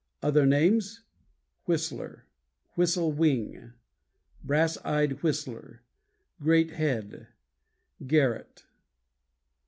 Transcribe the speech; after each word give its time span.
Other 0.23 0.47
names: 0.47 1.01
Whistler, 1.65 2.25
Whistle 2.73 3.11
Wing, 3.11 3.73
Brass 4.43 4.79
eyed 4.83 5.21
Whistler, 5.21 5.83
Great 6.41 6.71
Head, 6.71 7.27
Garrot. 8.03 8.63